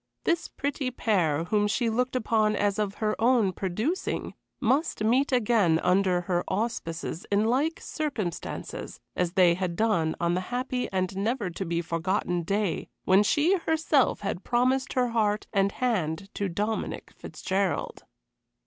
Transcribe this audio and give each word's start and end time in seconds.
This 0.23 0.47
pretty 0.47 0.89
pair, 0.89 1.43
whom 1.43 1.67
she 1.67 1.87
looked 1.87 2.15
upon 2.15 2.55
as 2.55 2.79
of 2.79 2.95
her 2.95 3.15
own 3.21 3.51
producing, 3.53 4.33
must 4.59 5.03
meet 5.03 5.31
again 5.31 5.77
under 5.83 6.21
her 6.21 6.43
auspices 6.47 7.27
in 7.31 7.45
like 7.45 7.79
circumstances 7.79 8.99
as 9.15 9.33
they 9.33 9.53
had 9.53 9.75
done 9.75 10.15
on 10.19 10.33
the 10.33 10.41
happy 10.49 10.91
and 10.91 11.15
never 11.15 11.51
to 11.51 11.65
be 11.67 11.83
forgotten 11.83 12.41
day 12.41 12.89
when 13.03 13.21
she 13.21 13.57
herself 13.59 14.21
had 14.21 14.43
promised 14.43 14.93
her 14.93 15.09
heart 15.09 15.45
and 15.53 15.73
hand 15.73 16.33
to 16.33 16.49
Dominic 16.49 17.11
Fitzgerald. 17.15 18.05